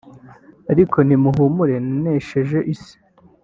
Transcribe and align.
ariko 0.71 0.97
nimuhumure 1.07 1.75
nanesheje 1.87 2.59
isi 2.73 2.95